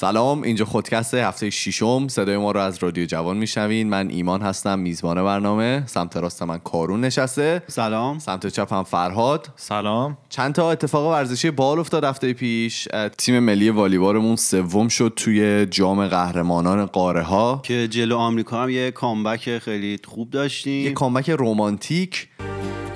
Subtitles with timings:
[0.00, 2.08] سلام اینجا خودکست هفته ششم.
[2.08, 3.88] صدای ما رو از رادیو جوان میشنوین.
[3.88, 5.82] من ایمان هستم میزبان برنامه.
[5.86, 7.62] سمت راست من کارون نشسته.
[7.66, 8.18] سلام.
[8.18, 9.48] سمت چپم فرهاد.
[9.56, 10.18] سلام.
[10.28, 12.88] چند تا اتفاق ورزشی بال افتاد هفته پیش.
[13.18, 18.90] تیم ملی والیبالمون سوم شد توی جام قهرمانان قاره ها که جلو آمریکا هم یه
[18.90, 20.86] کامبک خیلی خوب داشتیم.
[20.86, 22.28] یه کامبک رومانتیک.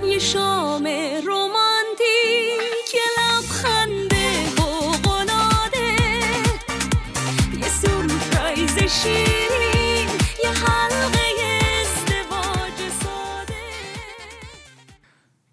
[0.04, 0.73] یه شام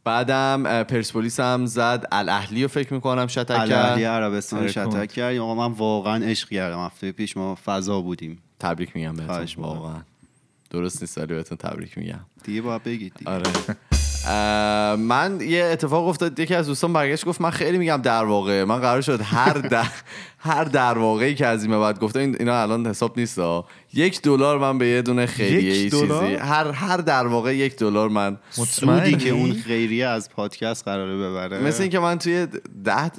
[0.04, 2.08] بعدم پرسپولیس هم زد.
[2.12, 6.50] الاهلی رو فکر می‌کنم شتک الاهلی کرد عربستان آره، شتک کردیم آقا من واقعا عشق
[6.50, 6.86] کردم.
[6.86, 8.42] هفته پیش ما فضا بودیم.
[8.60, 9.64] تبریک میگم بهتون.
[9.64, 10.02] واقعا.
[10.70, 12.20] درست نیست ولی بهتون تبریک میگم.
[12.44, 13.32] دیگه باید بگید دیگه.
[13.32, 13.44] آره.
[14.96, 16.40] من یه اتفاق افتاد.
[16.40, 19.88] یکی از دوستان برگشت گفت من خیلی میگم در واقع من قرار شد هر در
[20.44, 23.66] هر در واقعی که از این بعد گفته این اینا الان حساب نیست ها.
[23.94, 27.76] یک دلار من به یه دونه خیریه یک ای چیزی؟ هر هر در واقع یک
[27.76, 32.48] دلار من سودی مطمئنی؟ که اون خیریه از پادکست قراره ببره مثل اینکه من توی
[32.84, 33.10] ده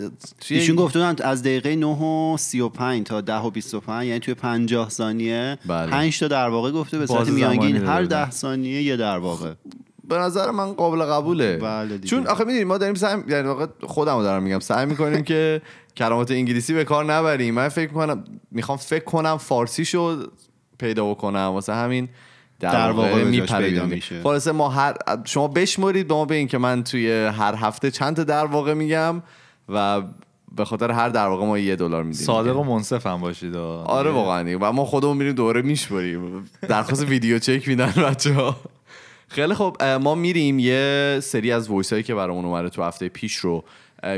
[0.41, 4.35] توی ایشون گفته بودن از دقیقه 9 و 35 تا 10 و 25 یعنی توی
[4.35, 5.91] 50 ثانیه بله.
[5.91, 8.25] 5 تا در واقع گفته به صورت میانگین هر بودن.
[8.25, 9.55] 10 ثانیه یه در واقع
[10.09, 11.57] به نظر من قابل قبوله.
[11.57, 11.99] بله.
[11.99, 15.63] چون آخه می‌دونی ما داریم سعی یعنی واقع خودم رو دارم میگم سعی می‌کنیم که
[15.97, 17.55] کلمات انگلیسی به کار نبریم.
[17.55, 20.17] من فکر می‌کنم می‌خوام فکر کنم فارسی شو
[20.79, 21.39] پیدا بکنم.
[21.39, 22.09] واسه همین
[22.61, 23.71] در, در واقع, میپریدیم.
[23.71, 24.23] پیدا میشه.
[24.23, 24.95] خلاصه ما هر
[25.25, 29.23] شما بشمرید به ما بگین که من توی هر هفته چند تا در واقع میگم
[29.69, 30.03] و
[30.57, 32.27] به خاطر هر در واقع ما یه دلار میدیم.
[32.27, 34.59] صادق و منصف هم باشید آره واقعا.
[34.61, 38.57] و ما خودمون میریم دوره میشوریم درخواست ویدیو چک میدن بچه ها
[39.33, 43.37] خیلی خب ما میریم یه سری از وایس هایی که برامون اومده تو هفته پیش
[43.37, 43.65] رو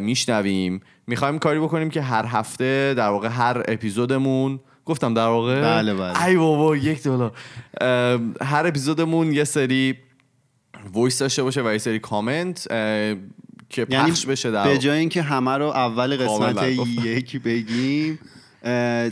[0.00, 5.94] میشنویم می‌خوایم کاری بکنیم که هر هفته در واقع هر اپیزودمون گفتم در واقع بله،
[5.94, 6.24] بله.
[6.24, 7.32] ای بابا یک دلار
[8.42, 9.94] هر اپیزودمون یه سری
[10.92, 12.66] voice داشته باشه و یه سری کامنت
[13.70, 17.02] که یعنی پخش بشه در به جای اینکه همه رو اول قسمت کاملا گفتم.
[17.04, 18.18] یک بگیم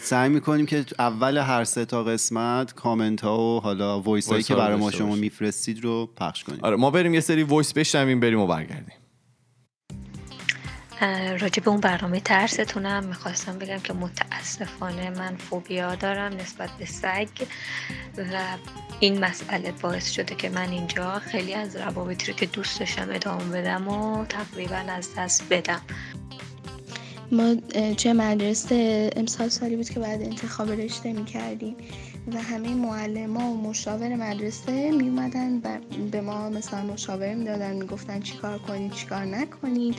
[0.03, 4.55] سعی می‌کنیم که اول هر سه تا قسمت کامنت ها و حالا voice هایی که
[4.55, 5.15] برای ما شما.
[5.15, 6.61] میفرستید رو پخش کنیم.
[6.63, 8.95] آره ما بریم یه سری voice بشنویم بریم و برگردیم.
[11.41, 17.29] راجع به اون برنامه ترستونم می‌خواستم بگم که متاسفانه من فوبیا دارم نسبت به سگ
[18.19, 18.25] و
[19.01, 23.45] این مسئله باعث شده که من اینجا خیلی از روابطی رو که دوست داشتم ادامه
[23.45, 25.81] بدم و تقریبا از دست بدم.
[27.33, 27.55] ما
[27.97, 31.77] توی مدرسه امسال سالی بود که بعد انتخاب رشته می کردیم
[32.33, 35.79] و همه معلم و مشاور مدرسه می اومدن و
[36.11, 39.95] به ما مثلا مشاوره می‌دادن می‌گفتن چیکار کنید چیکار نکنید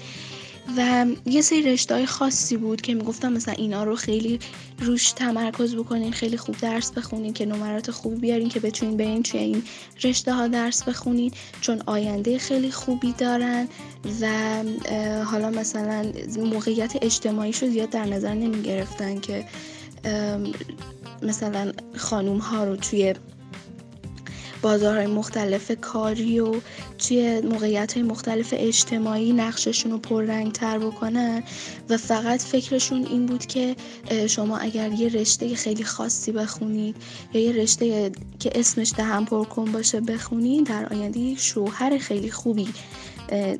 [0.77, 4.39] و یه سری رشته خاصی بود که می‌گفتم مثلا اینا رو خیلی
[4.79, 9.39] روش تمرکز بکنین خیلی خوب درس بخونین که نمرات خوبی بیارین که بتونین برین توی
[9.39, 9.63] این
[10.03, 11.31] رشته ها درس بخونین
[11.61, 13.67] چون آینده خیلی خوبی دارن
[14.21, 14.27] و
[15.23, 19.45] حالا مثلا موقعیت اجتماعیش رو زیاد در نظر نمی گرفتن که
[21.21, 23.13] مثلا خانوم ها رو توی
[24.63, 26.55] بازارهای مختلف کاری و
[26.97, 31.43] توی موقعیت های مختلف اجتماعی نقششون رو پررنگ تر بکنن
[31.89, 33.75] و فقط فکرشون این بود که
[34.27, 36.95] شما اگر یه رشته خیلی خاصی بخونید
[37.33, 42.67] یا یه رشته که اسمش دهن پرکن باشه بخونید در آینده یک شوهر خیلی خوبی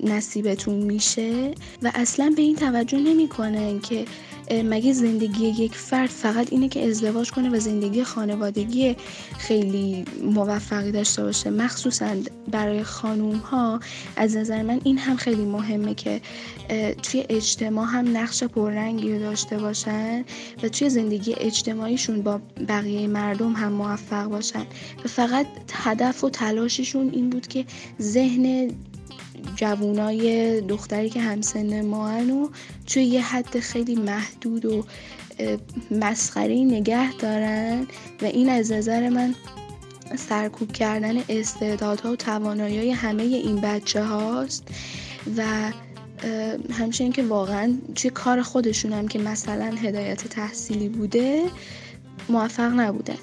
[0.03, 4.05] نصیبتون میشه و اصلا به این توجه نمی‌کنن که
[4.51, 8.95] مگه زندگی یک فرد فقط اینه که ازدواج کنه و زندگی خانوادگی
[9.37, 12.15] خیلی موفقی داشته باشه؟ مخصوصا
[12.51, 13.79] برای خانوم ها
[14.15, 16.21] از نظر من این هم خیلی مهمه که
[17.03, 20.25] توی اجتماع هم نقش پررنگی رو داشته باشن
[20.63, 24.65] و توی زندگی اجتماعیشون با بقیه مردم هم موفق باشن.
[25.05, 27.65] و فقط هدف و تلاششون این بود که
[28.01, 28.71] ذهن
[29.55, 32.09] جوونای دختری که همسن ما
[32.43, 32.49] و
[32.87, 34.85] توی یه حد خیلی محدود و
[35.39, 35.57] اه،
[35.91, 37.87] مسخره نگه دارن
[38.21, 39.35] و این از نظر من
[40.15, 44.67] سرکوب کردن استعدادها و توانایی همه این بچه هاست
[45.37, 45.43] و
[46.71, 51.43] همچنین که واقعا توی کار خودشون هم که مثلا هدایت تحصیلی بوده
[52.29, 53.17] موفق نبودن.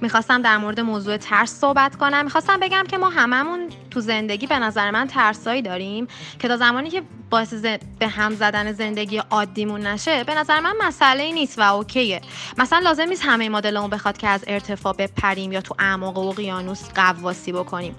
[0.00, 2.24] می‌خواستم در مورد موضوع ترس صحبت کنم.
[2.24, 6.06] می‌خواستم بگم که ما هممون تو زندگی به نظر من ترسایی داریم
[6.38, 7.54] که تا زمانی که باعث
[7.98, 12.20] به هم زدن زندگی عادیمون نشه به نظر من مسئله ای نیست و اوکیه.
[12.58, 16.88] مثلا لازم نیست همه ما دلمون بخواد که از ارتفاع بپریم یا تو اعماق اقیانوس
[16.94, 17.94] قواسی بکنیم.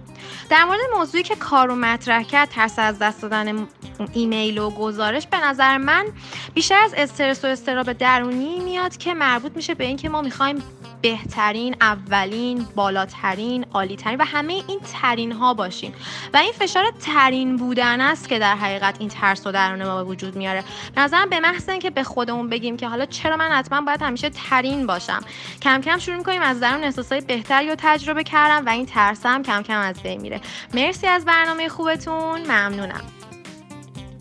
[0.50, 3.68] در مورد موضوعی که کارو مطرح کرد ترس از دست دادن
[4.14, 6.06] ایمیل و گزارش به نظر من
[6.54, 10.64] بیشتر از استرس و استراب درونی میاد که مربوط میشه به اینکه ما می‌خوایم
[11.02, 15.94] بهترین اولین بالاترین عالیترین و همه این ترین ها باشیم.
[16.34, 20.04] و این فشار ترین بودن است که در حقیقت این ترس و درون ما به
[20.04, 20.64] وجود میاره.
[20.96, 24.30] به نظرم به محض اینکه به خودمون بگیم که حالا چرا من حتما باید همیشه
[24.30, 25.20] ترین باشم
[25.62, 29.62] کم کم شروع می‌کنیم از درون احساسای بهتری رو تجربه کردم و این ترسم کم
[29.62, 30.42] کم از بین میره.
[30.74, 32.42] مرسی از برنامه خوبتون.
[32.42, 33.23] ممنونم.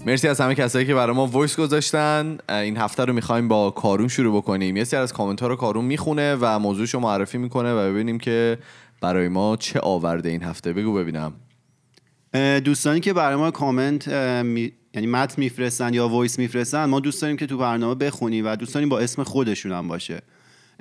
[0.06, 2.38] مرسی از همه کسایی که برای ما voice گذاشتن.
[2.48, 4.76] این هفته رو می‌خوایم با کارون شروع بکنیم.
[4.76, 8.18] یه سری از کامنت ها رو کارون می‌خونه و موضوعش رو معرفی می‌کنه و ببینیم
[8.18, 8.58] که
[9.00, 10.72] برای ما چه آورده این هفته.
[10.72, 11.32] بگو ببینم.
[12.64, 14.08] دوستانی که برای ما کامنت
[14.44, 14.72] می...
[14.94, 18.74] یعنی متن میفرستن یا voice میفرستن ما دوست داریم که تو برنامه بخونی و دوست
[18.74, 20.22] داریم با اسم خودشون هم باشه.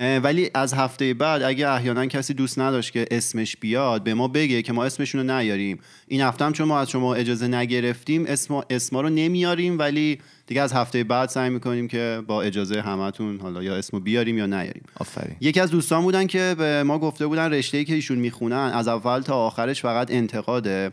[0.01, 4.61] ولی از هفته بعد اگه احیانا کسی دوست نداشت که اسمش بیاد به ما بگه
[4.61, 5.79] که ما اسمشون رو نیاریم.
[6.07, 10.61] این هفته هم چون ما از شما اجازه نگرفتیم اسم اسما رو نمیاریم ولی دیگه
[10.61, 14.83] از هفته بعد سعی می‌کنیم که با اجازه همتون حالا یا اسمو بیاریم یا نیاریم.
[14.99, 15.35] آفرین.
[15.41, 19.21] یکی از دوستان بودن که به ما گفته بودن رشته که ایشون می‌خونن از اول
[19.21, 20.91] تا آخرش فقط انتقاده.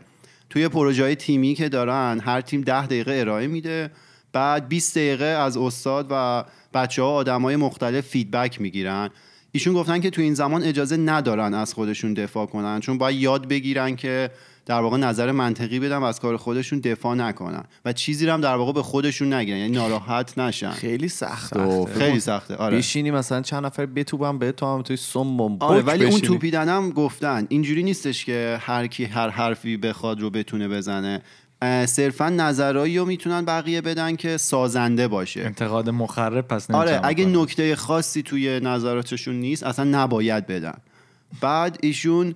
[0.49, 3.91] توی پروژه های تیمی که دارن هر تیم ده دقیقه ارائه میده.
[4.33, 6.43] بعد 20 دقیقه از استاد و
[6.73, 9.09] بچه ها آدم های مختلف فیدبک می‌گیرن.
[9.51, 13.47] ایشون گفتن که تو این زمان اجازه ندارن از خودشون دفاع کنن چون باید یاد
[13.47, 14.31] بگیرن که
[14.65, 18.41] در واقع نظر منطقی بدن و از کار خودشون دفاع نکنن و چیزی رو هم
[18.41, 20.71] در واقع به خودشون نگیرن یعنی ناراحت نشن.
[20.71, 22.55] خیلی سخت و خیلی سخته.
[22.55, 22.77] آره.
[22.77, 26.27] بشینی مثلا چند نفر بتوبن به تو هم توی سم آره ولی اون بشینی.
[26.27, 27.45] توپیدنم گفتن.
[27.49, 31.21] اینجوری نیستش که هر کی هر حرفی بخواد رو بتونه بزنه.
[31.85, 35.41] صرفا نظرایی رو می‌تونن بقیه بدن که سازنده باشه.
[35.41, 37.25] انتقاد مخرب پس آره اگه.
[37.25, 40.77] نکته خاصی توی نظراتشون نیست اصلا نباید بدن.
[41.41, 42.35] بعد ایشون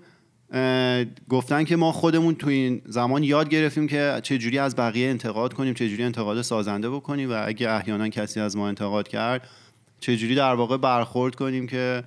[1.30, 5.74] گفتن که ما خودمون تو این زمان یاد گرفتیم که چجوری از بقیه انتقاد کنیم
[5.74, 9.48] چجوری انتقاد سازنده بکنیم و اگه احیانا کسی از ما انتقاد کرد
[10.00, 12.04] چجوری در واقع برخورد کنیم که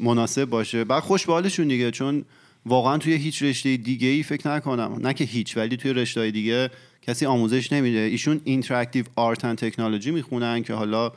[0.00, 0.84] مناسب باشه.
[0.84, 2.24] بعد خوش به حالشون دیگه چون
[2.66, 4.98] واقعا توی هیچ رشته دیگه ای فکر نکنم.
[5.02, 6.70] نه که هیچ ولی توی رشته دیگه
[7.02, 7.98] کسی آموزش نمیده.
[7.98, 11.12] ایشون Interactive Art and Technology می‌خونن که حالا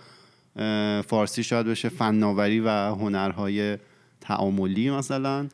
[1.01, 3.78] فارسی شاید بشه فناوری و هنرهای
[4.22, 5.48] تعاملی مثلا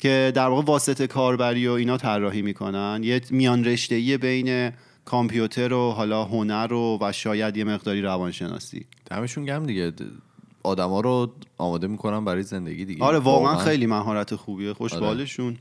[0.00, 3.00] که در واقع واسطه کاربری و اینا طراحی می‌کنن.
[3.04, 4.72] یه میان رشته‌ای بین
[5.04, 8.86] کامپیوتر و حالا هنر و و شاید یه مقداری روانشناسی.
[9.10, 9.92] دمشون گم دیگه.
[10.62, 13.04] آدما رو آماده می‌کنن برای زندگی دیگه.
[13.04, 14.72] آره واقعا خیلی مهارت خوبیه.
[14.72, 15.00] خوش آره.
[15.00, 15.56] به حالشون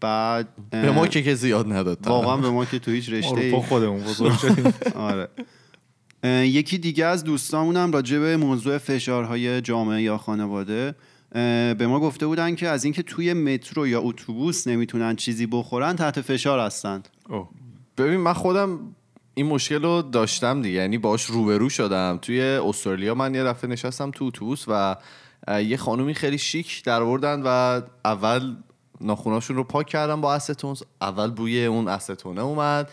[0.00, 3.36] بعد اه، به ما که کسی یاد نداد واقعا به ما که تو هیچ رشته
[3.36, 4.72] اروپا خودمون بزرگ شدیم.
[4.96, 5.28] آره.
[6.44, 10.94] یکی دیگه از دوستامونم راجع به موضوع فشارهای جامعه یا خانواده
[11.78, 16.20] به ما گفته بودن که از اینکه توی مترو یا اتوبوس نمی‌تونن چیزی بخورن تحت
[16.20, 17.02] فشار هستن.
[17.28, 17.48] اوه.
[17.98, 18.78] ببین من خودم
[19.40, 20.78] این مشکل رو داشتم دیگه.
[20.78, 22.18] یعنی باش روبرو شدم.
[22.22, 24.96] توی استرالیا من یه دفعه نشستم تو اتوبوس و
[25.48, 28.56] یه خانومی خیلی شیک در آوردن و اول
[29.00, 32.90] ناخوناشون رو پاک کردن با استون اول بوی اون استونه اومد.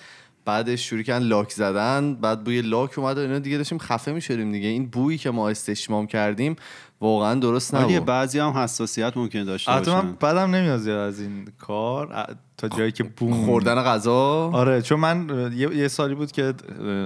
[0.48, 4.52] بعدش شروع کردن لاک زدن بعد بوی لاک اومد و اینا دیگه داشتیم خفه می‌شدیم
[4.52, 4.68] دیگه.
[4.68, 6.56] این بویی که ما استشمام کردیم
[7.02, 8.08] واقعا درست ولی نبود.
[8.08, 12.28] بعضی هم حساسیت ممکنه داشته باشن من بدم نمیاد زیاد از این کار.
[12.58, 16.54] تا جایی که بوم خوردن غذا؟ آره چون من یه, سالی بود که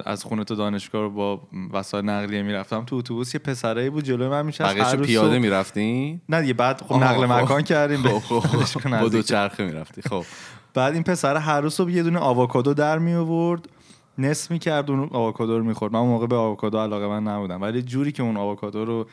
[0.06, 1.42] از خونه تا دانشگاه رو با
[1.74, 2.86] وسایل نقلیه می‌رفتم.
[2.86, 6.96] تو اتوبوس یه پسرایی بود جلوی من میشست بقیه‌شو پیاده می‌رفتین؟ نه دیگه بعد خب
[6.96, 7.34] نقل خب.
[7.34, 8.20] مکان کردیم.
[8.20, 9.26] خب خب دانشگاه با دو نزدیک.
[9.26, 10.02] چرخه می‌رفتی.
[10.02, 10.26] خب.
[10.74, 13.70] بعد این پسر هر روز صبح یه دونه آووکادو در می آورد
[14.18, 17.62] نصف می‌کرد اون آووکادو رو می‌خورد من اون موقع به آووکادو علاقه من نبودم.
[17.62, 19.08] ولی جوری که اون آووکادو رو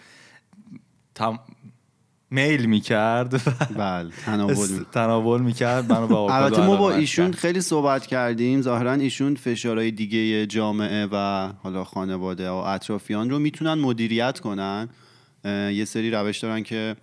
[1.15, 1.38] تم...
[2.31, 3.43] میل می‌کرد
[3.77, 7.35] بله تناول می- تناول می‌کرد منو آووکادو البته ما با ایشون کرد.
[7.41, 8.62] خیلی صحبت کردیم.
[8.62, 14.88] ظاهرا ایشون فشارهای دیگه جامعه و حالا خانواده و اطرافیان رو می‌تونن مدیریت کنن.
[15.45, 16.97] یه سری روش دارن که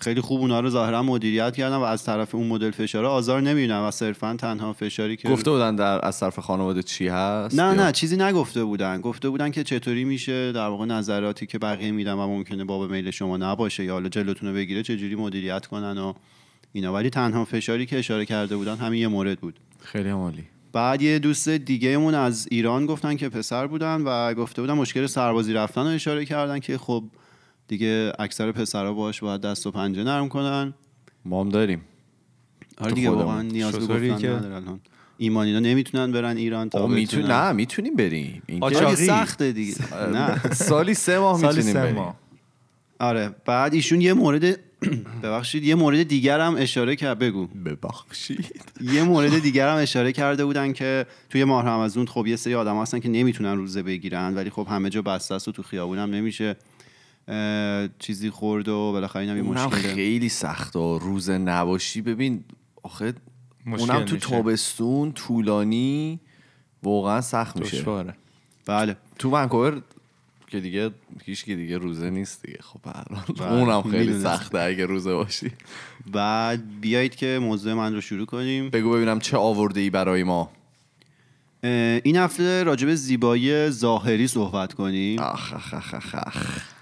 [0.00, 3.80] خیلی خوب اونا رو ظاهرا مدیریت کردن و از طرف اون مدل فشار آزار نمی‌بینن
[3.80, 7.74] و صرفا تنها فشاری که گفته بودن در از طرف خانواده چی هست نه یا-
[7.86, 9.00] نه چیزی نگفته بودن.
[9.00, 13.10] گفته بودن که چطوری میشه در واقع نظراتی که بقیه میدن و ممکنه باب میل
[13.10, 16.12] شما نباشه یا حالا جلوتون رو بگیره چجوری مدیریت کنن و
[16.72, 16.92] اینا.
[16.92, 19.60] ولی تنها فشاری که اشاره کرده بودن همین یه مورد بود.
[19.82, 20.44] خیلی عالی.
[20.72, 25.06] بعد یه دوست دیگه مون از ایران گفتن که پسر بودن و گفته بودن مشکل
[25.06, 27.04] سربازی رفتن رو اشاره کردن که خب
[27.68, 30.74] دیگه اکثر پسرها باش باید دست و پنجه نرم کنن.
[31.24, 31.80] ما هم داریم.
[32.78, 33.10] آره دیگه.
[33.10, 34.80] واقعا نیاز به گفتن که- نداره الان.
[35.18, 37.34] ایمانینا نمی‌تونن برن ایران تا آقا میتون بتونن.
[37.34, 38.42] نه می‌تونیم بریم.
[38.46, 38.94] این.
[38.94, 39.74] سخته دیگه.
[40.12, 40.52] نه.
[40.52, 41.94] سالی سه ماه سالی می‌تونیم سه بریم.
[41.94, 42.16] ماه.
[42.98, 44.58] آره بعد ایشون یه مورد
[45.22, 47.18] ببخشید یه مورد دیگر هم اشاره کرد.
[47.18, 47.46] بگو.
[47.46, 48.60] ببخشید.
[48.80, 52.80] یه مورد دیگر هم اشاره کرده بودن که توی ماه رمضان خب یه سری آدم
[52.82, 56.10] هستن که نمی‌تونن روزه بگیرن ولی خب همه جا بسته است و تو خیابون هم
[56.10, 56.56] نمیشه.
[57.98, 62.00] چیزی خورد و بالاخره اینم یه مشکله خیلی سخته روز نباشی.
[62.02, 62.44] ببین
[62.82, 63.14] آخه
[63.66, 64.28] مشکل اونم تو میشه.
[64.28, 66.20] تابستون طولانی
[66.82, 67.76] واقعا سخت میشه.
[67.76, 68.14] دشواره.
[68.66, 68.96] بله.
[69.18, 69.82] تو ونکوور
[70.48, 70.90] که دیگه
[71.24, 72.58] هیچ که دیگه روزه نیست دیگه.
[72.62, 72.80] خب.
[72.82, 74.20] بله، اونم خیلی.
[74.20, 75.50] سخته اگه روزه باشی.
[76.12, 78.70] بعد بیایید که موضوع من رو شروع کنیم.
[78.70, 80.50] بگو ببینم چه آورده ای برای ما.
[82.02, 85.18] این هفته راجع به زیبایی ظاهری صحبت کنیم.
[85.18, 86.75] آخ آخ آخ آخ آخ.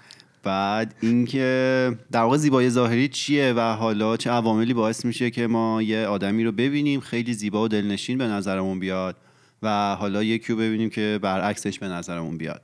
[0.45, 5.81] بعد اینکه در واقع زیبایی ظاهری چیه و حالا چه عواملی باعث میشه که ما
[5.81, 9.17] یه آدمی رو ببینیم خیلی زیبا و دلنشین به نظرمون بیاد
[9.63, 12.61] و حالا یکی رو ببینیم که برعکسش به نظرمون بیاد.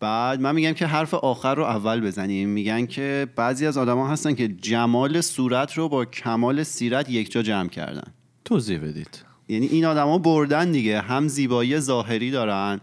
[0.00, 2.48] بعد من میگم که حرف آخر رو اول بزنیم.
[2.48, 7.68] میگن که بعضی از آدما هستن که جمال صورت رو با کمال سیرت یکجا جمع
[7.68, 8.12] کردن.
[8.44, 9.24] توضیح بدید.
[9.48, 12.80] یعنی این آدما بردن دیگه هم زیبایی ظاهری دارن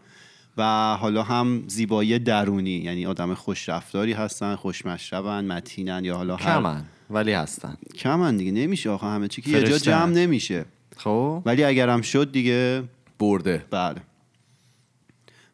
[0.57, 6.35] و حالا هم زیبایی درونی یعنی آدم خوش رفتاری هستن خوش مشربن متینن یا حالا
[6.35, 7.77] هر کمن ولی هستن.
[7.95, 9.77] کمن دیگه نمیشه آخه همه چی که یه جا.
[9.77, 10.65] جمع نمیشه.
[10.97, 11.41] خب.
[11.45, 12.83] ولی اگرم شد دیگه
[13.19, 13.65] برده.
[13.71, 14.01] بله.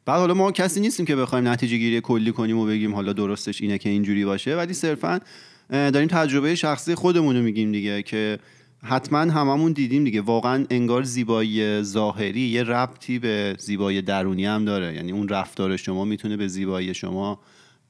[0.06, 3.62] بعد حالا ما کسی نیستیم که بخوایم نتیجه گیری کلی کنیم و بگیم حالا درستش
[3.62, 5.20] اینه که اینجوری باشه ولی صرفا
[5.70, 8.40] داریم تجربه شخصی خودمون رو میگیم دیگه که
[8.88, 10.22] حتما هممون دیدیم دیگه.
[10.22, 14.96] واقعا انگار زیبایی ظاهری یه ربطی به زیبایی درونی هم داره.
[14.96, 17.40] یعنی اون رفتار شما می‌تونه به زیبایی شما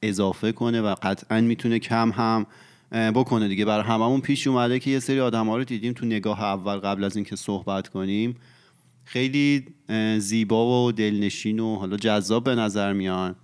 [0.02, 2.46] اضافه کنه و قطعا می‌تونه کم هم
[2.92, 3.64] بکنه دیگه.
[3.64, 7.04] بر هممون پیش اومده که یه سری آدم ها رو دیدیم تو نگاه اول قبل
[7.04, 8.36] از اینکه صحبت کنیم.
[9.04, 9.64] خیلی
[10.18, 13.36] زیبا و دلنشین و حالا جذاب به نظر میان.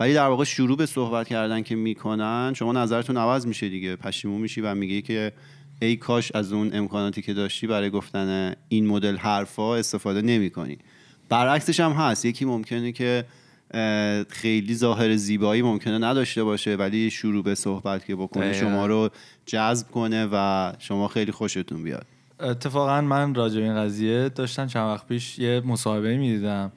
[0.00, 3.96] ولی در واقع شروع به صحبت کردن که می‌کنن شما نظرتون عوض میشه دیگه.
[3.96, 5.32] پشیمون میشی و میگی که
[5.80, 10.78] ای کاش از اون امکاناتی که داشتی برای گفتن این مدل حرفا استفاده نمی‌کنی
[11.28, 12.24] برعکسش هم هست.
[12.24, 13.24] یکی ممکنه که
[14.28, 18.60] خیلی ظاهر زیبایی ممکنه نداشته باشه ولی شروع به صحبت که بکنه دقیقاً.
[18.60, 19.10] شما رو
[19.46, 22.06] جذب کنه و شما خیلی خوشتون بیاد.
[22.40, 26.72] اتفاقا من راجع به این قضیه داشتم چند وقت پیش یه مصاحبه می‌دیدم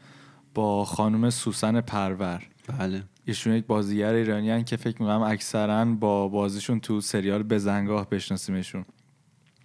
[0.53, 2.43] با خانم سوسن پرور.
[2.79, 3.03] بله.
[3.25, 8.85] ایشون یک بازیگر ایرانی هن که فکر می‌کنم اکثرا با بازیشون تو سریال بزنگاه بشناسیمشون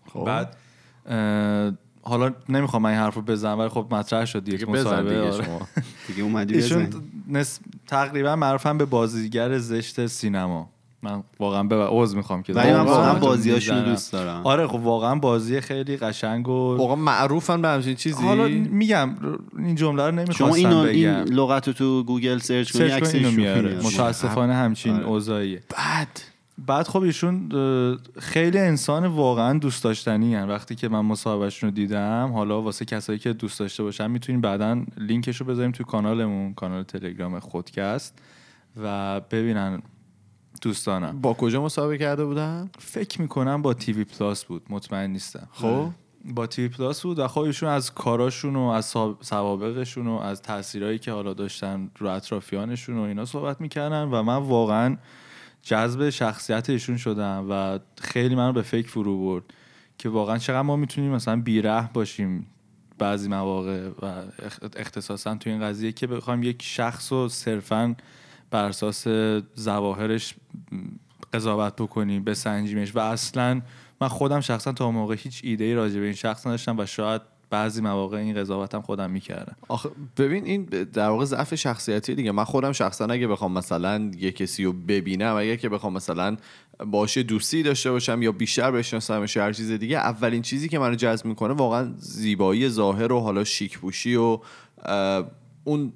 [0.07, 0.25] خب.
[0.25, 0.57] بعد
[2.03, 5.33] حالا نمی‌خوام من این حرف رو بزنم ولی خب مطرح شد دیگه دیگه مصاحبه دیگه
[5.33, 5.45] آره.
[5.45, 5.69] شما.
[6.07, 6.89] دیگه اومدی ایشون
[7.29, 7.61] نس...
[7.87, 10.71] تقریبا معروفن به بازیگر زشت سینما.
[11.03, 13.93] من واقعا عذر می‌خوام که ولی من واقعا بازیاشون می‌زنم.
[13.93, 18.49] دوست دارم آره خب واقعا بازی خیلی قشنگ و واقعا معروفن به همچین چیزی حالا
[18.49, 19.11] میگم
[19.59, 23.15] این جمله رو شما نمی‌خواستم اینو این بگم لغت رو تو گوگل search کنی عکسش
[23.15, 23.77] اینو رو میاره.
[23.77, 25.07] متاسفانه همچین آره.
[25.07, 26.21] اوضاعیه بعد
[26.67, 27.49] بعد خب ایشون
[28.19, 30.49] خیلی انسان واقعا دوست داشتنی هن.
[30.49, 34.85] وقتی که من مصاحبهشون رو دیدم حالا واسه کسایی که دوست داشته باشن می‌تونیم بعدا
[34.99, 38.19] لینکش رو بذاریم تو کانالمون کانال تلگرام خودکست
[38.83, 39.83] و ببینن
[40.61, 41.21] دوستانم.
[41.21, 44.63] با کجا مسابقه کرده بودن؟ فکر می‌کنم با تیوی پلاس بود.
[44.71, 45.49] مطمئن نیستم.
[45.53, 45.87] خب؟
[46.25, 48.87] با تیوی پلاس بود و خب ایشون از کاراشون و از
[49.21, 54.37] سوابقشون و از تاثیرهایی که حالا داشتن رو اطرافیانشون و اینا صحبت می‌کردن و من
[54.37, 54.97] واقعا
[55.63, 59.45] جذب شخصیت ایشون شدم و خیلی منو به فکر فرو برد
[59.99, 62.47] که واقعا چقدر ما می‌تونیم مثلا بیره باشیم
[62.99, 67.97] بعضی مواقع و اخ- اختصاصا تو این قضیه که بخوایم یک شخص رو صرفا
[68.51, 69.07] بر اساس
[69.59, 70.35] ظواهرش
[71.33, 72.97] قضاوت بکنیم بسنجیمش.
[72.97, 73.61] و اصلا
[74.01, 77.23] من خودم شخصا تا موقع هیچ ایده ای راجع به این شخص نداشتم و شاید
[77.51, 79.57] بعضی مواقع این قضاوتم خودم می‌کردم.
[79.69, 82.33] آخه ببین این در واقع ضعف شخصیتی دیگه.
[82.33, 86.37] من خودم شخصا اگه بخوام مثلا یه کسی رو ببینم اگه که بخوام مثلا
[86.87, 90.95] باشه دوستی داشته باشم یا بیشتر بشناسمش یا هر چیز دیگه اولین چیزی که منو
[90.95, 94.39] جذب می‌کنه واقعا زیبایی ظاهر و حالا شیک پوشی و
[95.65, 95.93] اون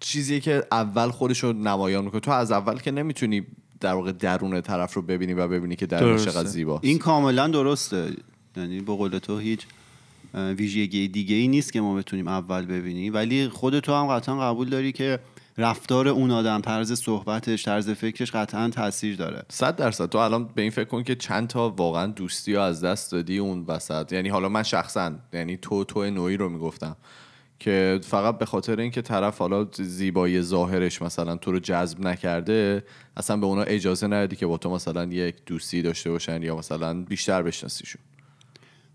[0.00, 2.20] چیزی که اول خودش رو نمایان می‌کنه.
[2.20, 3.46] تو از اول که نمی‌تونی
[3.80, 6.30] در واقع درون طرف رو ببینی و ببینی که درونش درسته.
[6.30, 8.12] چقدر زیباست این کاملا درسته.
[8.56, 9.66] یعنی به قول تو هیچ
[10.34, 14.68] ویژگی دیگه ای نیست که ما بتونیم اول ببینیم ولی خود تو هم قطعا قبول
[14.68, 15.18] داری که
[15.58, 19.42] رفتار اون آدم طرز صحبتش طرز فکرش قطعا تاثیر داره.
[19.48, 20.06] صد درصد.
[20.06, 23.38] تو الان به این فکر کن که چند تا واقعا دوستی رو از دست دادی
[23.38, 24.12] اون وسط.
[24.12, 26.96] یعنی حالا من شخصا یعنی تو تو نوعی رو می‌گفتم.
[27.60, 32.84] که فقط به خاطر اینکه طرف حالا زیبایی ظاهرش مثلا تو رو جذب نکرده
[33.16, 37.02] اصلا به اونا اجازه ندادی که با تو مثلا یک دوستی داشته باشن یا مثلا
[37.02, 38.02] بیشتر بشناسیشون.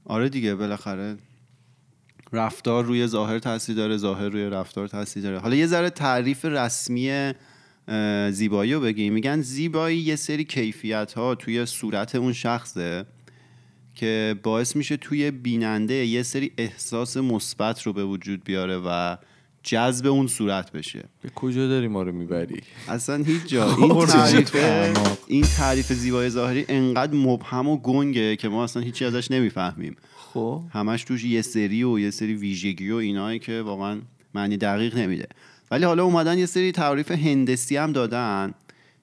[0.05, 1.17] آره دیگه بالاخره
[2.34, 5.39] رفتار روی ظاهر تاثیر داره ظاهر روی رفتار تاثیر داره.
[5.39, 7.34] حالا یه ذره تعریف رسمی
[8.32, 9.13] زیبایی رو بگیم.
[9.13, 13.05] میگن زیبایی یه سری کیفیت ها توی صورت اون شخصه.
[13.96, 19.18] که باعث میشه توی بیننده یه سری احساس مثبت رو به وجود بیاره و
[19.64, 21.04] جذب اون صورت بشه.
[21.22, 23.76] به کجا داری ما رو می‌بری؟ اصلا هیچ جا.
[23.76, 25.18] این خب، تعریف اعماق.
[25.28, 29.96] این تعریف زیبایی ظاهری انقدر مبهم و گنگه که ما اصلا هیچی ازش نمی‌فهمیم.
[30.16, 30.62] خب.
[30.74, 34.02] همش توش یه سری و یه سری ویژگی و اینایی که واقعا
[34.34, 35.28] معنی دقیق نمیده.
[35.72, 38.54] ولی حالا اومدن یه سری تعریف هندسی هم دادن.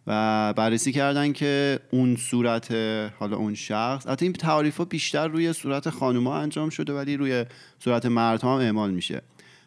[0.06, 2.72] و بررسی کردن که اون صورت
[3.18, 7.44] حالا اون شخص حتی این تعریف ها بیشتر روی صورت خانوما انجام شده ولی روی
[7.78, 9.22] صورت مردها هم اعمال میشه.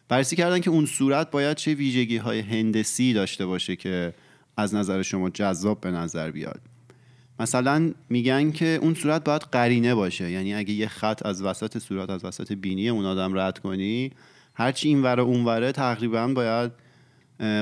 [0.08, 4.14] بررسی کردن که اون صورت باید چه ویژگی های هندسی داشته باشه که
[4.56, 6.60] از نظر شما جذاب به نظر بیاد.
[7.40, 10.30] مثلا میگن که اون صورت باید قرینه باشه.
[10.30, 14.10] یعنی اگه یه خط از وسط صورت از وسط بینی اون آدم رد کنی
[14.54, 16.83] هرچی این وره اون وره تقریبا باید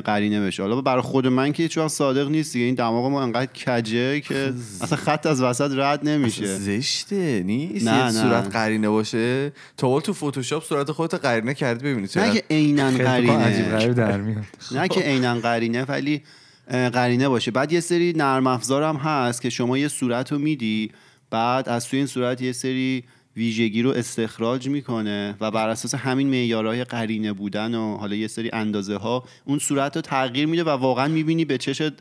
[0.05, 0.62] قرینه بشه.
[0.62, 2.64] حالا برای خود من که هیچ وقت صادق نیست دیگه.
[2.64, 6.47] این دماغ ما انقدر کجه که اصلا خط از وسط رد نمیشه.
[6.57, 7.43] زشته.
[7.47, 8.11] نیست؟ نه، نه.
[8.11, 9.52] صورت قرینه باشه.
[9.76, 13.69] تو تو فتوشاپ صورت خودت قرینه کردی ببینی نه که عینا عجیب قرینه.
[13.69, 14.45] غریب در میاد.
[14.75, 16.23] نه که عینا قرینه ولی
[16.69, 17.50] قرینه باشه.
[17.50, 20.91] بعد یه سری نرم افزار هم هست که شما یه صورت رو میدی
[21.31, 23.05] بعد از توی این صورت یه سری
[23.36, 28.50] ویژگی رو استخراج می‌کنه و بر اساس همین معیارهای قرینه بودن و حالا یه سری
[28.52, 31.92] اندازه ها اون صورت رو تغییر میده و واقعا می‌بینی به چشت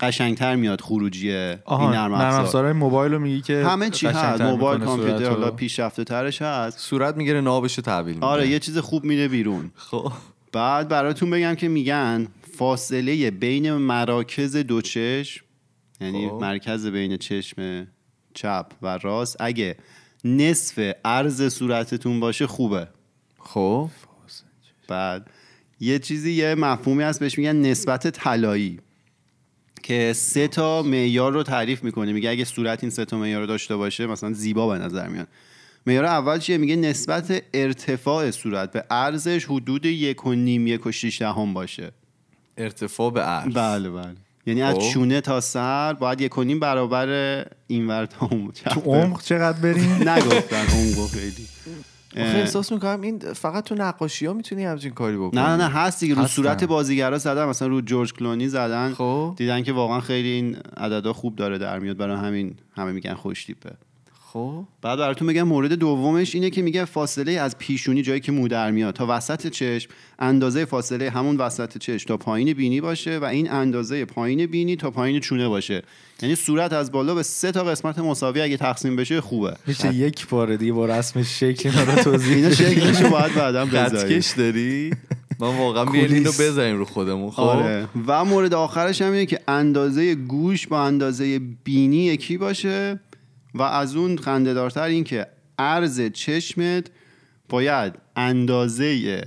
[0.00, 4.42] قشنگتر میاد خروجی این نرم نرم افزار افزارهای موبایل رو میگی که همه چی هست.
[4.42, 5.30] موبایل کامپیوتر رو.
[5.30, 6.78] حالا پیشرفته ترش هست.
[6.78, 8.26] صورت می‌گیره نابشو تحویل میده.
[8.26, 9.70] آره یه چیز خوب میده بیرون.
[9.74, 10.12] خب.
[10.52, 15.44] بعد براتون بگم که میگن فاصله بین مراکز دو چشم
[16.00, 16.38] یعنی خب.
[16.40, 17.86] مرکز بین چشم
[18.34, 19.76] چپ و راست اگه
[20.24, 22.88] نصف عرض صورتتون باشه خوبه.
[23.38, 23.90] خب.
[24.88, 25.30] بعد
[25.80, 28.80] یه چیزی یه مفهومی هست بهش میگن نسبت طلایی
[29.82, 32.12] که سه تا معیار رو تعریف می‌کنه.
[32.12, 35.28] میگه اگه صورت این سه تا معیار رو داشته باشه مثلا زیبا به نظر میاد.
[35.86, 40.92] معیار اول چیه؟ میگه نسبت ارتفاع صورت به عرضش حدود یک و نیم یک و
[40.92, 41.92] شیش دهم باشه.
[42.56, 43.54] ارتفاع به عرض.
[43.54, 44.14] بله بله.
[44.48, 44.80] یعنی از خب.
[44.80, 47.08] چونه تا سر باید یک و نیم برابر
[47.66, 51.46] این تا اون تو عمق چقدر بریم؟ نگفتن عمقو خیلی.
[52.16, 55.40] احساس می‌کنم این فقط تو نقاشی ها می‌تونی همچین کاری بکنی.
[55.40, 56.26] نه نه نه هست دیگه رو.
[56.26, 58.92] صورت بازیگرا زدن مثلا رو جورج کلونی زدن.
[58.94, 59.34] خب.
[59.36, 63.44] دیدن که واقعا خیلی این عددا خوب داره در میاد برای همین همه میگن خوش
[63.44, 63.70] تیپه.
[64.32, 64.64] خب.
[64.82, 68.70] بعد براتون بگم مورد دومش اینه که میگه فاصله از پیشونی جایی که مو در
[68.70, 68.94] میاد.
[68.94, 74.04] تا وسط چشم اندازه فاصله همون وسط چشم تا پایین بینی باشه و این اندازه
[74.04, 75.82] پایین بینی تا پایین چونه باشه.
[76.22, 79.56] یعنی صورت از بالا به سه تا قسمت مساوی اگه تقسیم بشه خوبه.
[79.66, 83.88] میشه یک بار دیگه با رسم شکل اینا رو توضیح اینا؟ شکلشو باید بعدا بذاریم.
[83.88, 84.92] خطکش داری؟
[85.40, 86.30] من واقعا بیاین اینو.
[86.30, 87.88] بزنیم رو خودمون خب؟ آره.
[88.06, 93.00] و مورد آخرش هم اینه که اندازه گوش با اندازه بینی یکی باشه.
[93.54, 95.26] و از اون خندهدارتر این که
[95.58, 96.86] عرض چشمت
[97.48, 99.22] باید اندازه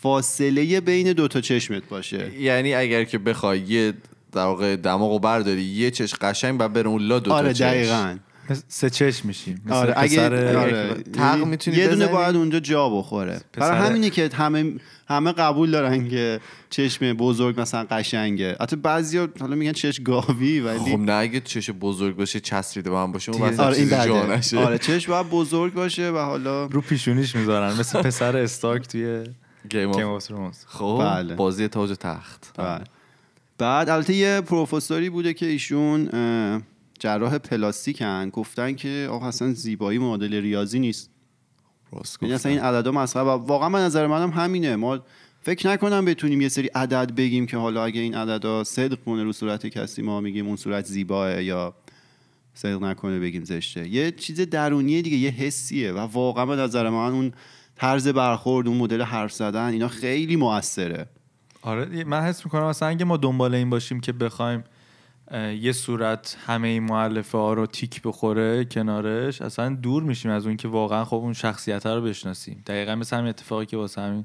[0.00, 3.94] فاصله بین دو تا چشمت باشه یعنی اگر که بخوای یه
[4.32, 7.52] در واقع دماغو برداری یه چش قشنگ بعد بره اون لا دو تا آره.
[7.52, 8.16] دقیقا
[8.68, 10.24] سه چشم میشیم آره اگه
[10.58, 10.94] آره.
[11.12, 14.74] تق می‌تونی یه دونه؟ باید اونجا جا بخوره برای همینه که همه
[15.08, 20.78] همه قبول دارن که چشم بزرگ مثلا قشنگه حتی بعضیا حالا میگن چش گاوی ولی
[20.78, 24.58] خب نه اگه چش بزرگ باشه چسبیده به هم باشه اون آره این جا نشه
[24.58, 29.24] آره چشم باید بزرگ باشه و حالا رو پیشونیش می‌ذارن مثل پسر استارک توی
[29.70, 31.34] Game of Thrones خب بله.
[31.34, 32.84] بازی تاج تخت بله.
[33.58, 36.08] بعد البته یه پروفسوری بوده که ایشون
[36.98, 38.30] جراح پلاستیکن.
[38.30, 41.10] گفتن که آقا اصلا زیبایی معادل ریاضی نیست.
[41.92, 42.52] راست یعنی اصلا.
[42.52, 44.76] این عددا مسخره و واقعا به نظر منم همینه.
[44.76, 44.98] ما
[45.40, 49.32] فکر نکنم بتونیم یه سری عدد بگیم که حالا اگه این عددا صدق کنه رو
[49.32, 51.74] صورت کسی ما میگیم اون صورت زیباه یا
[52.54, 53.88] صدق نکنه بگیم زشته.
[53.88, 57.32] یه چیز درونیه دیگه یه حسیه و واقعا به نظر من اون
[57.76, 61.06] طرز برخورد اون مدل حرف زدن اینا خیلی موثره.
[61.62, 64.64] آره من حس می‌کنم مثلا اگه ما دنبال این باشیم که بخوایم
[65.60, 70.56] یه صورت همه این معلفه ها رو تیک بخوره کنارش اصلا دور میشیم از اون
[70.56, 72.62] که واقعا خب اون شخصیت رو بشناسیم.
[72.66, 74.24] دقیقا مثل همین اتفاقی که واسه همین.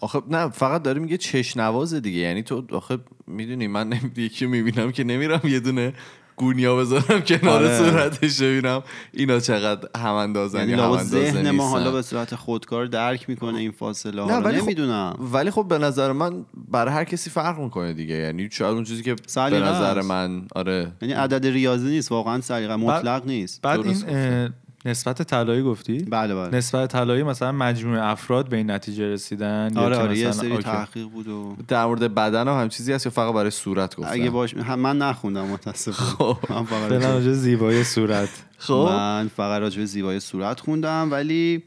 [0.00, 2.18] آخه نه فقط داره میگه چش نوازه دیگه.
[2.18, 5.92] یعنی تو آخه می‌دونی من یکی می‌بینم که نمیرم یه دونه
[6.36, 7.78] گونیا بذارم کنار آره.
[7.78, 11.68] صورتش ببینم اینا چقدر هم اندازن یعنی یا هم لابد اندازه ذهن ما.
[11.68, 15.78] حالا به صورت خودکار درک می‌کنه این فاصله ها ولی خب- نمی‌دونم ولی خب به
[15.78, 20.00] نظر من برای هر کسی فرق می‌کنه دیگه یعنی شاید اون چیزی که به نظر.
[20.00, 24.50] من آره یعنی عدد ریاضی نیست واقعا سلیقه مطلق نیست بعد این
[24.86, 26.56] نسبت طلایی گفتی؟ بله بله.
[26.56, 30.58] نسبت طلایی مثلا مجموعه افراد به این نتیجه رسیدن یا آره آره یه سری.
[30.58, 34.30] تحقیق بود و در مورد بدن هم چیزی هست یا فقط برای صورت گفتن؟ اگه
[34.30, 36.34] باش هم من نخوندم متاسفانه.
[36.34, 36.52] خب.
[36.52, 38.28] من فقط راجع به زیبایی صورت.
[38.58, 38.88] خب.
[38.90, 41.62] من فقط راجع به زیبایی صورت خوندم ولی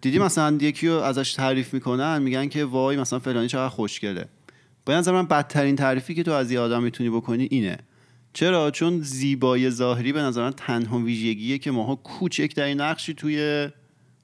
[0.00, 4.28] دیدی مثلا یکی رو ازش تعریف می‌کنن میگن که وای مثلا فلانی چقدر خوشگله.
[4.84, 7.78] به نظر من بدترین تعریفی که تو از یه آدم می‌تونی بکنی اینه.
[8.36, 13.68] چرا؟ چون زیبایی ظاهری به نظر من تنها ویژگیه که ماها کوچکترین نقشی توی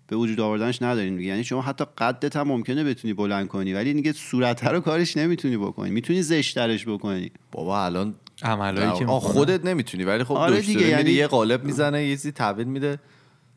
[0.07, 1.29] به وجود آوردنش نداریم دیگه.
[1.29, 5.57] یعنی شما حتی قدت هم ممکنه بتونی بلند کنی ولی دیگه صورت رو کارش نمی‌تونی
[5.57, 5.91] بکنی.
[5.91, 7.31] می‌تونی زشترش بکنی.
[7.53, 9.07] بابا الان عملایی که.
[9.07, 12.99] خودت نمی‌تونی ولی خب آره دیگه، یعنی- یه قالب می‌زنه یه چیزی تحویل میده.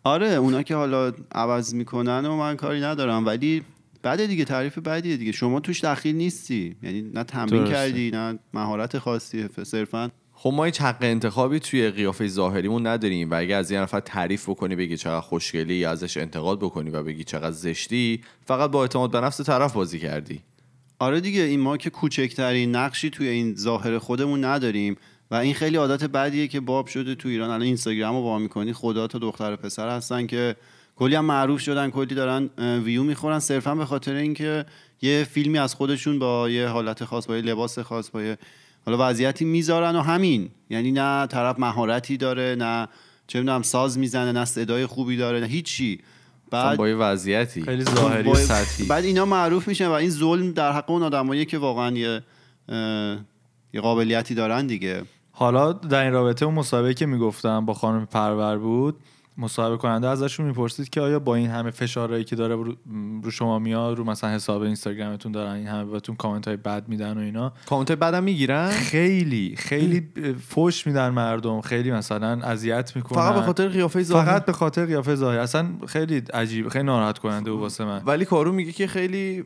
[0.03, 3.61] آره اونا که حالا عوض می‌کنن و من کاری ندارم ولی
[4.01, 5.31] بعد دیگه تعریف بعدیه دیگه.
[5.31, 6.75] شما توش دخیل نیستی.
[6.83, 7.65] یعنی نه تمرین.
[7.65, 13.35] کردی نه مهارت خاصی صرفا خب ما هیچ حق انتخابی توی قیافه ظاهریمون نداریم و
[13.35, 17.23] اگه از یه نفر تعریف بکنی بگی چقدر خوشگلی یا ازش انتقاد بکنی و بگی
[17.23, 20.41] چقدر زشتی فقط با اعتماد به نفس طرف بازی کردی.
[20.99, 24.95] آره دیگه این ما که کوچکترین نقشی توی این ظاهر خودمون نداریم
[25.31, 27.49] و این خیلی عادت بدیه که باب شده تو ایران.
[27.49, 30.55] الان اینستاگرام رو وا می‌کنی خدا تا دختر و پسر هستن که
[30.95, 32.49] کلی هم معروف شدن کلی دارن
[32.83, 33.39] ویو می‌خورن.
[33.39, 34.65] صرفا به خاطر اینکه
[35.01, 38.37] یه فیلمی از خودشون با یه حالت خاص با یه لباس خاص با یه
[38.85, 40.49] حالا وضعیتی می‌ذارن و همین.
[40.69, 42.87] یعنی نه طرف مهارتی داره نه
[43.27, 45.99] چه می‌دونم ساز می‌زنه نه صدای خوبی داره نه هیچی.
[46.51, 47.61] بعد با یه وضعیتی.
[47.61, 48.85] خیلی ظاهری سطحی.
[48.85, 52.21] بعد اینا معروف میشن و این ظلم در حق اون آدمایی که واقعا یه
[52.69, 53.17] اه،
[53.73, 55.03] یه قابلیتی دارن دیگه.
[55.31, 58.95] حالا در این رابطه اون مسابقه که می‌گفتم با خانم پرور بود
[59.37, 63.97] مصاحبه کننده ازشون می‌پرسید که آیا با این همه فشارهایی که داره رو, شما میاد
[63.97, 67.91] رو مثلا حساب اینستاگرامتون دارن این همه بهتون کامنت های بد میدن و اینا؟ کامنت
[67.91, 70.07] بعدم می‌گیرن؟ خیلی خیلی
[70.47, 71.61] فوش میدن مردم.
[71.61, 73.17] خیلی مثلا اذیت می‌کنن.
[73.17, 77.17] فقط به خاطر قیافه ظاهری فقط به خاطر قیافه ظاهری اصلا خیلی عجیب خیلی ناراحت
[77.17, 78.01] کننده بود واسه من.
[78.05, 79.43] ولی کارو میگه که خیلی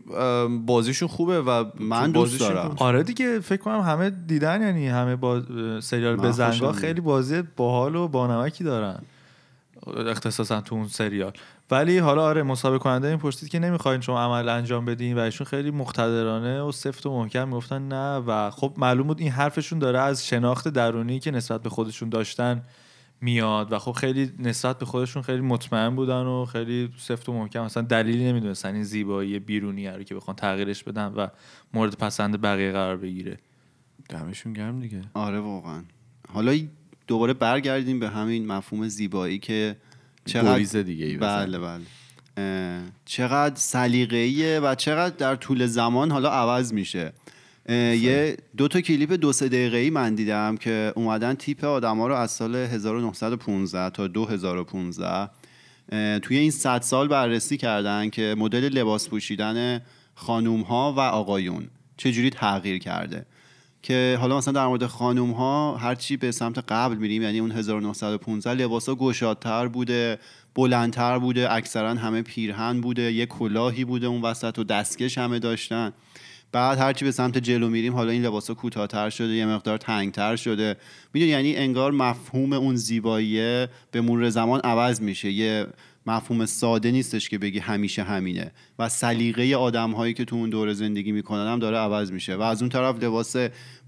[0.66, 2.76] بازیشون خوبه و من دوست بازیشون دارم.
[2.78, 5.42] آره دیگه فکر کنم همه دیدن یعنی همه با
[5.82, 9.00] سریال خوشم خیلی بازی باحال و بانمکی دارن.
[9.88, 11.34] اختصاصا تو اون سریال.
[11.72, 15.48] ولی حالا آره مسابقه کننده این پرسید که نمی‌خواین شما عمل انجام بدین و ایشون
[15.48, 20.00] خیلی مقتدرانه و سفت و محکم می‌گفتن نه و خب معلوم بود این حرفشون داره
[20.00, 22.64] از شناخت درونی که نسبت به خودشون داشتن
[23.22, 27.64] میاد و خب خیلی نسبت به خودشون خیلی مطمئن بودن و خیلی سفت و محکم.
[27.64, 31.28] اصلا دلیلی نمی‌دونستن این زیبایی بیرونی رو که بخوان تغییرش بدن و
[31.74, 33.38] مورد پسند بقیه قرار بگیره.
[34.10, 35.02] دمشون گرم دیگه.
[35.14, 35.84] آره واقعا.
[36.34, 36.58] حالا
[37.10, 39.76] دوباره برگردیم به همین مفهوم زیبایی که
[40.26, 41.18] چقدر دیگه ای.
[41.18, 41.82] بله بله.
[43.06, 47.14] چقدر سلیقه‌ایه و چقدر در طول زمان حالا عوض میشه.
[47.70, 52.32] یه دو تا کلیپ دو سه دقیقه‌ای من دیدم که اومدن تیپ آدما رو از
[52.32, 55.30] سال 1915 تا 2015
[55.92, 59.82] اه، توی این 100 سال بررسی کردن که مدل لباس پوشیدن
[60.16, 61.68] خانوم ها و آقایون
[61.98, 63.26] چجوری تغییر کرده.
[63.82, 68.54] که حالا مثلا در مورد خانوم ها هرچی به سمت قبل میریم یعنی اون 1915
[68.54, 70.20] لباسا گشادتر بوده
[70.56, 75.94] بلندتر بوده اکثرا همه پیرهن بوده یه کلاهی بوده اون وسط و دستکش همه داشتن.
[76.52, 80.76] بعد هرچی به سمت جلو میریم حالا این لباسا کوتاهتر شده یه مقدار تنگتر شده.
[81.14, 85.32] می‌دونی یعنی انگار مفهوم اون زیبایی به مرور زمان عوض میشه.
[85.32, 85.68] یه
[86.06, 88.52] مفهوم ساده نیستش که بگی همیشه همینه.
[88.80, 92.36] و سلیقه آدم هایی که تو اون دوره زندگی می‌کنن هم داره عوض میشه.
[92.36, 93.36] و از اون طرف لباس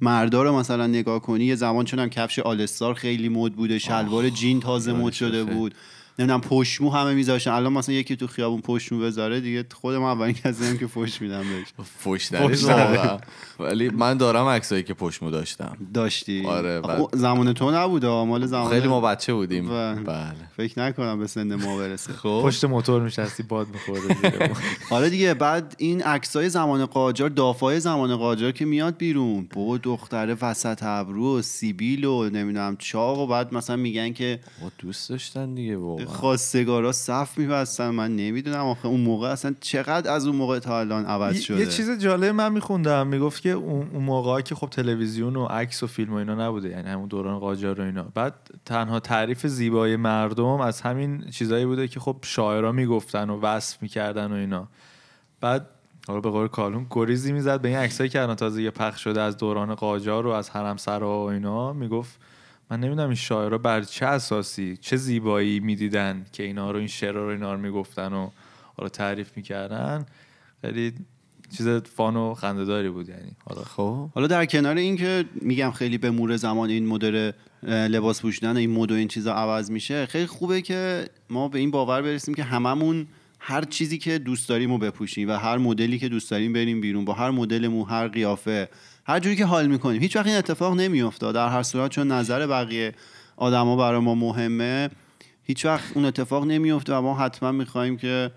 [0.01, 4.29] مردا رو مثلا نگاه کنی یه زمان چون هم کفش آلستار خیلی مد بوده شلوار
[4.29, 5.75] جین تازه مد شده بود.
[6.19, 7.51] نمی‌دونم پشمو همه میذاشتن.
[7.51, 11.39] الان مثلا یکی تو خیابون پشمو بذاره دیگه خودم اولین کسی هم که فوش میدم
[11.39, 11.85] بهش.
[11.97, 12.29] فوش.
[13.59, 15.77] ولی من دارم عکسایی که پشمو داشتم.
[15.93, 18.69] داشتی؟ آره، بعد- زمان تو نبوده مال زمان.
[18.69, 19.69] خیلی ما بچه بودیم.
[19.69, 19.95] بله.
[19.95, 20.33] بله.
[20.57, 22.13] فکر نکنم به سن ما برسه.
[22.13, 22.41] خب.
[22.43, 24.57] پشت موتور میشستی باد میخورده زیرمون.
[24.91, 29.47] آره دیگه بعد این عکسای زمان قاجار دافای زمان قاجار که میاد بیرون.
[29.53, 34.71] بابا دختره وسط ابرو و سیبیل و نمی‌دونم چاق و بعد مثلا میگن که ما
[34.77, 36.05] دوست داشتن دیگه واقعا.
[36.11, 37.89] خواستگارا صف میبستن.
[37.89, 41.65] من نمی‌دونم آخه اون موقع اصلا چقدر از اون موقع تا الان عوض شده یه
[41.65, 43.07] چیز جالب من میخوندم.
[43.07, 46.89] می‌گفت که اون موقع که خب تلویزیون و عکس و فیلم و اینا نبوده یعنی
[46.89, 48.03] همون دوران قاجار و اینا.
[48.15, 48.33] بعد
[48.65, 54.31] تنها تعریف زیبایی مردم از همین چیزایی بوده که خب شاعرها می‌گفتن و وصف می‌کردن
[54.31, 54.67] و اینا.
[55.41, 55.67] بعد
[56.07, 59.37] حالا به قول کالون گریزی می‌زد به این عکسایی که الان تازه پخش شده از
[59.37, 61.73] دوران قاجار و از حرم سرا و اینا.
[61.73, 62.19] می‌گفت
[62.71, 67.23] من نمی‌دونم این شاعرها بر چه اساسی چه زیبایی می‌دیدن که اینا رو این شعرها
[67.23, 68.29] رو اینا رو می‌گفتن و
[68.77, 70.05] حالا تعریف می‌کردن.
[70.61, 70.93] خیلی
[71.57, 73.31] چیز فان و خنده‌داری بود یعنی.
[73.45, 74.09] حالا خب.
[74.15, 77.31] حالا در کنار این که میگم خیلی به مور زمان این مدل
[77.63, 81.71] لباس پوشیدن این مد و این چیزا عوض میشه خیلی خوبه که ما به این
[81.71, 83.07] باور برسیم که هممون
[83.43, 87.05] هر چیزی که دوست داریم رو بپوشیم و هر مدلی که دوست داریم بریم بیرون
[87.05, 88.69] با هر مدل مو هر قیافه
[89.05, 90.01] هر جوری که حال می‌کنیم.
[90.01, 92.93] هیچ وقت این اتفاق نمیافته در هر صورت چون نظر بقیه
[93.37, 94.89] آدما برای ما مهمه
[95.43, 98.31] هیچ وقت اون اتفاق نمیافته و ما حتما می‌خوایم که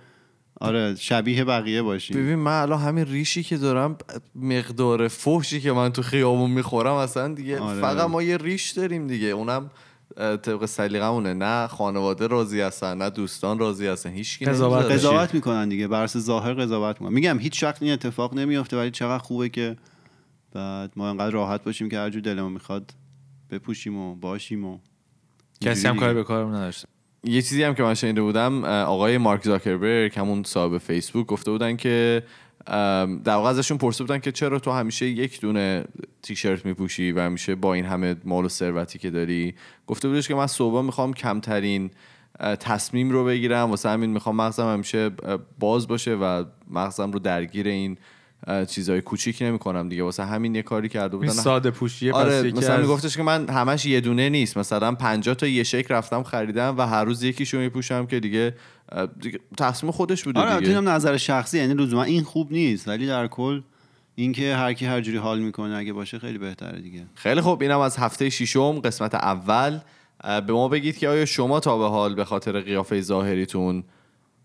[0.61, 2.17] آره شبیه بقیه باشیم.
[2.17, 3.97] ببین من الان همین ریشی که دارم
[4.35, 7.81] مقدار فحشی که من تو خیابون می‌خورم اصلا دیگه آره.
[7.81, 9.27] فقط ما یه ریش داریم دیگه.
[9.27, 9.71] اونم
[10.17, 14.91] طبق سلیقمونه نه خانواده راضی هستن نه دوستان راضی هستن هیچ کی قضاوت-.
[14.91, 18.91] قضاوت می‌کنن دیگه بر اساس ظاهر قضاوت می‌کنن میگم هیچ وقت این اتفاق نمیافته ولی
[18.91, 19.77] چقدر خوبه که
[20.53, 22.95] بعد ما انقدر راحت باشیم که هر جور دلمون می‌خواد
[23.51, 24.79] بپوشیم و باشیم و
[25.61, 26.15] کسی هم کاری.
[26.15, 26.89] به کارم نداشته
[27.25, 31.77] یه چیزی هم که من شنیده بودم آقای مارک زاکربرگ همون صاحب فیسبوک گفته بودن
[31.77, 32.23] که
[32.67, 35.85] در واقع ازشون پرسیده بودن که چرا تو همیشه یک دونه
[36.23, 39.55] تیشرت میپوشی و همیشه با این همه مال و ثروتی که داری؟
[39.87, 41.91] گفته بودش که من صبح می‌خوام کمترین
[42.61, 45.11] تصمیم رو بگیرم واسه همین می‌خوام مغزم همیشه
[45.59, 47.99] باز باشه و مغزم رو درگیر این
[48.71, 50.03] چیزای کوچیک نمی‌کنم دیگه.
[50.03, 51.29] واسه همین یه کاری کرده بودن.
[51.33, 54.57] ساده پوشیه آره مثلا از- میگفتش که من همش یه دونه نیست.
[54.59, 58.55] مثلا 50 تا یه شکل رفتم خریدم و هر روز یکیشو میپوشم که دیگه,
[59.21, 60.69] دیگه تصمیم خودش بوده آره دیگه.
[60.71, 61.59] اینم نظر شخصی.
[61.59, 63.61] یعنی لزوما این خوب نیست ولی در کل
[64.15, 67.03] اینکه هر کی هر جوری حال می‌کنه اگه باشه خیلی بهتره دیگه.
[67.15, 67.63] خیلی خوب.
[67.63, 69.79] اینم از هفته ششم قسمت اول.
[70.47, 73.85] به ما بگید که آیا شما تا به حال به خاطر قیافه ظاهریتون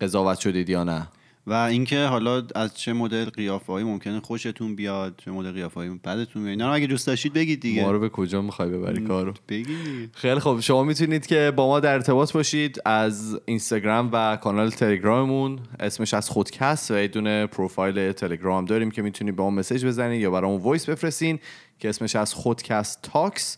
[0.02, 1.08] قضاوت شدید یا نه؟
[1.48, 6.52] و اینکه حالا از چه مدل قیافه‌ای ممکنه خوشتون بیاد چه مدل قیافه‌ای بدتون بیاد
[6.52, 7.84] اینا رو اگه دوست داشتید بگید دیگه.
[7.84, 10.10] ما رو به کجا می‌خوای ببری کارو؟ بگید.
[10.14, 10.60] خیلی خوب.
[10.60, 15.60] شما می‌تونید که با ما در ارتباط باشید از اینستاگرام و کانال تلگراممون.
[15.80, 20.22] اسمش از خودکست و یه دونه پروفایل تلگرام داریم که می‌تونید به ما message بزنید
[20.22, 21.40] یا برامون voice بفرستین
[21.80, 23.58] که اسمش از خودکست تاکس.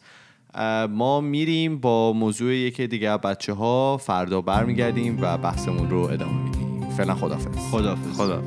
[0.89, 6.60] ما میریم با موضوع یکی دیگه بچه ها فردا برمیگردیم و بحثمون رو ادامه میدیم.
[6.97, 8.17] فعلا خدافظ خداحافظ.
[8.17, 8.41] خدا